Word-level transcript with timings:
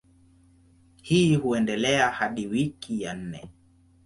Hii 1.01 1.35
huendelea 1.35 2.11
hadi 2.11 2.47
wiki 2.47 3.01
ya 3.01 3.13
nne. 3.13 3.49